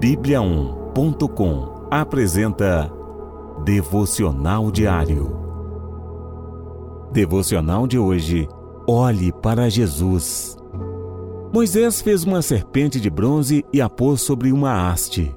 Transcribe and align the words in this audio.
Bíblia1.com 0.00 1.86
apresenta 1.90 2.90
Devocional 3.62 4.70
Diário. 4.70 5.36
Devocional 7.12 7.86
de 7.86 7.98
hoje. 7.98 8.48
Olhe 8.88 9.30
para 9.30 9.68
Jesus. 9.68 10.56
Moisés 11.52 12.00
fez 12.00 12.24
uma 12.24 12.40
serpente 12.40 12.98
de 12.98 13.10
bronze 13.10 13.62
e 13.70 13.78
a 13.82 13.90
pôs 13.90 14.22
sobre 14.22 14.50
uma 14.50 14.90
haste. 14.90 15.36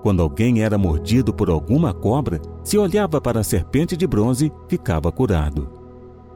Quando 0.00 0.22
alguém 0.22 0.62
era 0.62 0.78
mordido 0.78 1.34
por 1.34 1.50
alguma 1.50 1.92
cobra, 1.92 2.40
se 2.64 2.78
olhava 2.78 3.20
para 3.20 3.40
a 3.40 3.44
serpente 3.44 3.94
de 3.94 4.06
bronze, 4.06 4.50
ficava 4.68 5.12
curado. 5.12 5.68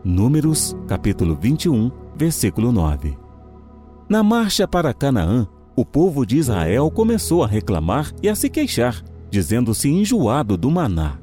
Números, 0.04 0.77
capítulo 0.86 1.34
21, 1.41 1.91
versículo 2.14 2.70
9. 2.70 3.16
Na 4.11 4.23
marcha 4.23 4.68
para 4.68 4.93
Canaã, 4.93 5.48
o 5.75 5.84
povo 5.84 6.27
de 6.27 6.36
Israel 6.36 6.91
começou 6.91 7.42
a 7.42 7.46
reclamar 7.46 8.12
e 8.23 8.28
a 8.28 8.34
se 8.34 8.51
queixar, 8.51 9.02
dizendo-se 9.30 9.88
enjoado 9.88 10.56
do 10.56 10.70
maná. 10.70 11.19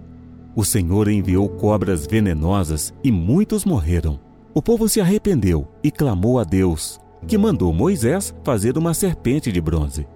O 0.56 0.66
Senhor 0.66 1.08
enviou 1.08 1.48
cobras 1.48 2.08
venenosas 2.08 2.94
e 3.04 3.12
muitos 3.12 3.64
morreram. 3.64 4.20
O 4.54 4.62
povo 4.62 4.90
se 4.90 5.00
arrependeu 5.00 5.68
e 5.84 5.92
clamou 5.92 6.40
a 6.40 6.44
Deus, 6.44 7.00
que 7.28 7.38
mandou 7.38 7.72
Moisés 7.72 8.34
fazer 8.44 8.78
uma 8.78 8.94
serpente 8.94 9.52
de 9.52 9.62
bronze. 9.62 10.08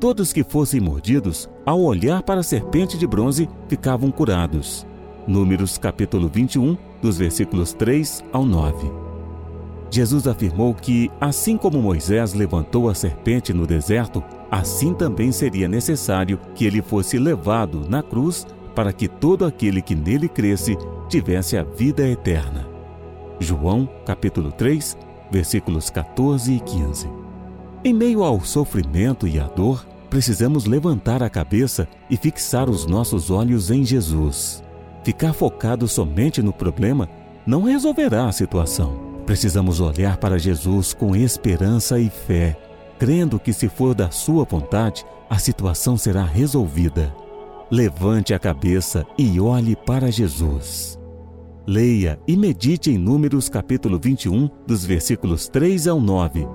Todos 0.00 0.32
que 0.32 0.44
fossem 0.44 0.80
mordidos, 0.80 1.48
ao 1.64 1.80
olhar 1.80 2.22
para 2.22 2.40
a 2.40 2.44
serpente 2.44 2.98
de 2.98 3.06
bronze, 3.06 3.48
ficavam 3.68 4.10
curados. 4.10 4.86
Números 5.26 5.78
capítulo 5.78 6.28
21, 6.28 6.76
dos 7.00 7.16
versículos 7.16 7.72
3 7.72 8.22
ao 8.32 8.44
9. 8.44 9.05
Jesus 9.90 10.26
afirmou 10.26 10.74
que, 10.74 11.10
assim 11.20 11.56
como 11.56 11.80
Moisés 11.80 12.34
levantou 12.34 12.88
a 12.88 12.94
serpente 12.94 13.52
no 13.52 13.66
deserto, 13.66 14.22
assim 14.50 14.92
também 14.92 15.30
seria 15.32 15.68
necessário 15.68 16.38
que 16.54 16.64
ele 16.64 16.82
fosse 16.82 17.18
levado 17.18 17.88
na 17.88 18.02
cruz 18.02 18.46
para 18.74 18.92
que 18.92 19.08
todo 19.08 19.44
aquele 19.44 19.80
que 19.80 19.94
nele 19.94 20.28
cresce 20.28 20.76
tivesse 21.08 21.56
a 21.56 21.62
vida 21.62 22.06
eterna. 22.06 22.68
João, 23.38 23.88
capítulo 24.04 24.52
3, 24.52 24.96
versículos 25.30 25.88
14 25.90 26.52
e 26.52 26.60
15. 26.60 27.08
Em 27.84 27.94
meio 27.94 28.22
ao 28.22 28.40
sofrimento 28.40 29.26
e 29.26 29.38
à 29.38 29.46
dor, 29.46 29.86
precisamos 30.10 30.66
levantar 30.66 31.22
a 31.22 31.30
cabeça 31.30 31.88
e 32.10 32.16
fixar 32.16 32.68
os 32.68 32.86
nossos 32.86 33.30
olhos 33.30 33.70
em 33.70 33.84
Jesus. 33.84 34.62
Ficar 35.04 35.32
focado 35.32 35.86
somente 35.86 36.42
no 36.42 36.52
problema 36.52 37.08
não 37.46 37.62
resolverá 37.62 38.26
a 38.26 38.32
situação. 38.32 39.05
Precisamos 39.26 39.80
olhar 39.80 40.16
para 40.18 40.38
Jesus 40.38 40.94
com 40.94 41.16
esperança 41.16 41.98
e 41.98 42.08
fé, 42.08 42.56
crendo 42.96 43.40
que, 43.40 43.52
se 43.52 43.68
for 43.68 43.92
da 43.92 44.08
Sua 44.08 44.44
vontade, 44.44 45.04
a 45.28 45.36
situação 45.36 45.98
será 45.98 46.22
resolvida. 46.24 47.12
Levante 47.68 48.32
a 48.32 48.38
cabeça 48.38 49.04
e 49.18 49.40
olhe 49.40 49.74
para 49.74 50.12
Jesus. 50.12 50.96
Leia 51.66 52.20
e 52.28 52.36
medite 52.36 52.92
em 52.92 52.96
Números 52.96 53.48
capítulo 53.48 53.98
21, 53.98 54.48
dos 54.64 54.84
versículos 54.84 55.48
3 55.48 55.88
ao 55.88 56.00
9, 56.00 56.46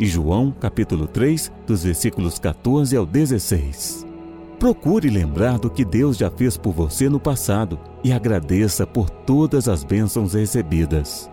e 0.00 0.06
João 0.06 0.50
capítulo 0.50 1.06
3, 1.06 1.52
dos 1.66 1.84
versículos 1.84 2.38
14 2.38 2.96
ao 2.96 3.04
16. 3.04 4.06
Procure 4.58 5.10
lembrar 5.10 5.58
do 5.58 5.68
que 5.68 5.84
Deus 5.84 6.16
já 6.16 6.30
fez 6.30 6.56
por 6.56 6.72
você 6.72 7.10
no 7.10 7.20
passado 7.20 7.78
e 8.02 8.10
agradeça 8.10 8.86
por 8.86 9.10
todas 9.10 9.68
as 9.68 9.84
bênçãos 9.84 10.32
recebidas. 10.32 11.28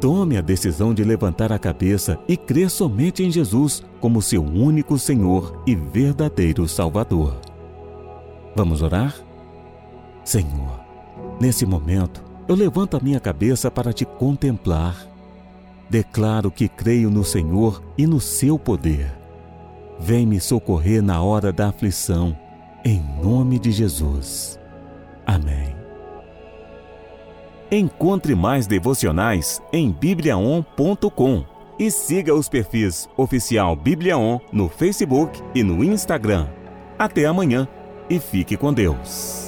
Tome 0.00 0.36
a 0.36 0.40
decisão 0.40 0.94
de 0.94 1.02
levantar 1.02 1.50
a 1.52 1.58
cabeça 1.58 2.18
e 2.28 2.36
crer 2.36 2.70
somente 2.70 3.24
em 3.24 3.30
Jesus 3.30 3.82
como 4.00 4.22
seu 4.22 4.42
único 4.44 4.96
Senhor 4.96 5.60
e 5.66 5.74
verdadeiro 5.74 6.68
Salvador. 6.68 7.40
Vamos 8.54 8.80
orar? 8.80 9.14
Senhor, 10.24 10.80
nesse 11.40 11.66
momento, 11.66 12.22
eu 12.46 12.54
levanto 12.54 12.96
a 12.96 13.00
minha 13.00 13.18
cabeça 13.18 13.70
para 13.70 13.92
te 13.92 14.04
contemplar. 14.04 14.96
Declaro 15.90 16.50
que 16.50 16.68
creio 16.68 17.10
no 17.10 17.24
Senhor 17.24 17.82
e 17.96 18.06
no 18.06 18.20
seu 18.20 18.58
poder. 18.58 19.12
Vem 19.98 20.24
me 20.24 20.40
socorrer 20.40 21.02
na 21.02 21.20
hora 21.20 21.52
da 21.52 21.68
aflição, 21.68 22.36
em 22.84 23.02
nome 23.20 23.58
de 23.58 23.72
Jesus. 23.72 24.60
Amém. 25.26 25.67
Encontre 27.70 28.34
mais 28.34 28.66
devocionais 28.66 29.62
em 29.72 29.90
bibliaon.com 29.92 31.44
e 31.78 31.90
siga 31.90 32.34
os 32.34 32.48
perfis 32.48 33.08
oficial 33.16 33.76
Bibliaon 33.76 34.40
no 34.50 34.68
Facebook 34.68 35.40
e 35.54 35.62
no 35.62 35.84
Instagram. 35.84 36.48
Até 36.98 37.26
amanhã 37.26 37.68
e 38.08 38.18
fique 38.18 38.56
com 38.56 38.72
Deus. 38.72 39.47